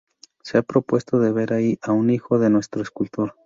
[0.41, 3.35] Se ha propuesto de ver ahí a un hijo de nuestro escultor.